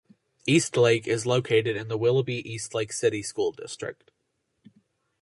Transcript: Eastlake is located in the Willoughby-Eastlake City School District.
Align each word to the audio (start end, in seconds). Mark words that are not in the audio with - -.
Eastlake 0.47 1.05
is 1.05 1.27
located 1.27 1.77
in 1.77 1.87
the 1.87 1.95
Willoughby-Eastlake 1.95 2.91
City 2.91 3.21
School 3.21 3.51
District. 3.51 4.09